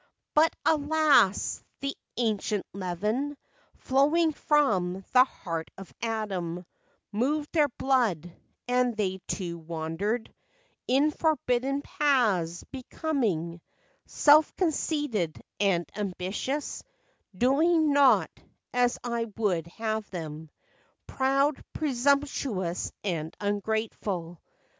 "But 0.33 0.51
alas! 0.65 1.63
the 1.81 1.95
ancient 2.17 2.65
leaven, 2.73 3.37
Flowing 3.75 4.33
from 4.33 5.05
the 5.13 5.23
heart 5.25 5.69
of 5.77 5.93
Adam, 6.01 6.65
Moved 7.11 7.51
their 7.53 7.67
blood, 7.67 8.33
and 8.67 8.97
they, 8.97 9.19
too, 9.27 9.59
wandered 9.59 10.33
In 10.87 11.11
forbidden 11.11 11.83
paths, 11.83 12.63
becoming 12.71 13.61
Self 14.07 14.55
conceited 14.55 15.39
and 15.59 15.87
ambitious, 15.95 16.81
Doing 17.37 17.93
not 17.93 18.31
as 18.73 18.97
I 19.03 19.25
would 19.37 19.67
have 19.67 20.09
them, 20.09 20.49
Proud, 21.05 21.63
presumptious 21.73 22.91
and 23.03 23.35
ungrateful! 23.39 24.41